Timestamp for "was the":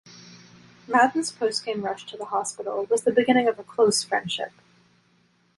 2.85-3.11